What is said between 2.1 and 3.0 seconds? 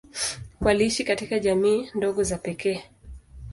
za pekee.